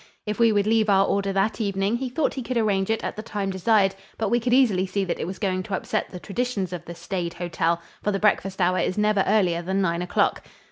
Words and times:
If 0.25 0.39
we 0.39 0.51
would 0.51 0.65
leave 0.65 0.89
our 0.89 1.05
order 1.05 1.31
that 1.31 1.61
evening 1.61 1.97
he 1.97 2.09
thought 2.09 2.33
he 2.33 2.41
could 2.41 2.57
arrange 2.57 2.89
it 2.89 3.03
at 3.03 3.15
the 3.15 3.21
time 3.21 3.51
desired, 3.51 3.93
but 4.17 4.29
we 4.29 4.39
could 4.39 4.51
easily 4.51 4.87
see 4.87 5.05
that 5.05 5.19
it 5.19 5.27
was 5.27 5.37
going 5.37 5.61
to 5.61 5.75
upset 5.75 6.09
the 6.09 6.19
traditions 6.19 6.73
of 6.73 6.83
the 6.85 6.95
staid 6.95 7.35
hotel, 7.35 7.79
for 8.01 8.11
the 8.11 8.17
breakfast 8.17 8.59
hour 8.59 8.79
is 8.79 8.97
never 8.97 9.23
earlier 9.27 9.61
than 9.61 9.79
nine 9.79 10.01
o'clock. 10.01 10.41